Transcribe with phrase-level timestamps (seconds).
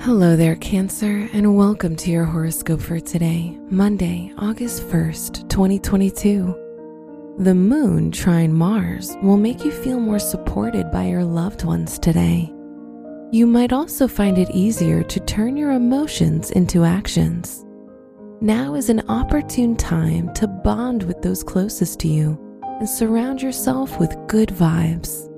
[0.00, 7.36] Hello there, Cancer, and welcome to your horoscope for today, Monday, August 1st, 2022.
[7.38, 12.52] The moon trine Mars will make you feel more supported by your loved ones today.
[13.30, 17.64] You might also find it easier to turn your emotions into actions.
[18.40, 22.36] Now is an opportune time to bond with those closest to you
[22.80, 25.31] and surround yourself with good vibes.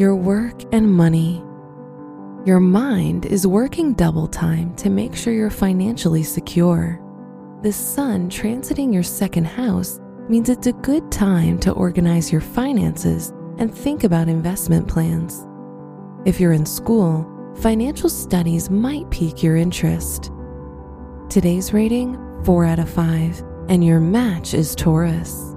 [0.00, 1.44] Your work and money.
[2.46, 6.98] Your mind is working double time to make sure you're financially secure.
[7.62, 13.34] The sun transiting your second house means it's a good time to organize your finances
[13.58, 15.46] and think about investment plans.
[16.24, 20.32] If you're in school, financial studies might pique your interest.
[21.28, 25.49] Today's rating 4 out of 5, and your match is Taurus.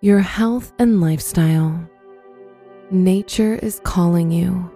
[0.00, 1.76] Your health and lifestyle.
[2.92, 4.70] Nature is calling you.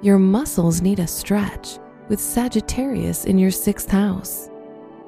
[0.00, 4.48] Your muscles need a stretch with Sagittarius in your sixth house.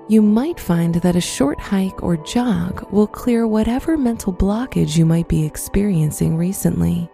[0.06, 5.06] You might find that a short hike or jog will clear whatever mental blockage you
[5.06, 7.11] might be experiencing recently.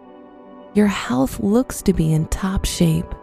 [0.73, 3.15] Your health looks to be in top shape.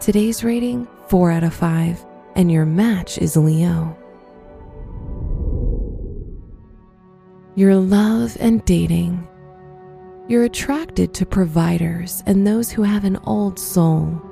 [0.00, 2.06] Today's rating 4 out of 5,
[2.36, 3.94] and your match is Leo.
[7.54, 9.28] Your love and dating.
[10.26, 14.22] You're attracted to providers and those who have an old soul.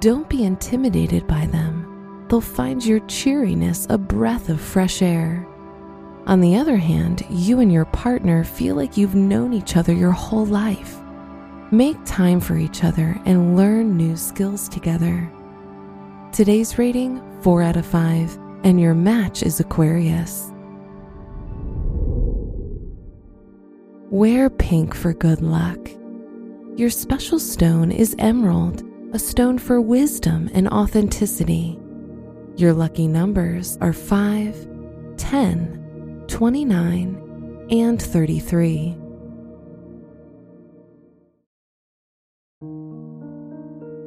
[0.00, 2.26] Don't be intimidated by them.
[2.28, 5.48] They'll find your cheeriness a breath of fresh air.
[6.26, 10.12] On the other hand, you and your partner feel like you've known each other your
[10.12, 10.98] whole life.
[11.70, 15.32] Make time for each other and learn new skills together.
[16.32, 20.52] Today's rating 4 out of 5, and your match is Aquarius.
[24.10, 25.78] Wear pink for good luck.
[26.76, 28.82] Your special stone is emerald,
[29.12, 31.78] a stone for wisdom and authenticity.
[32.56, 34.66] Your lucky numbers are 5,
[35.18, 38.96] 10, 29, and 33.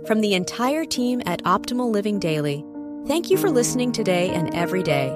[0.07, 2.65] From the entire team at Optimal Living Daily,
[3.05, 5.15] thank you for listening today and every day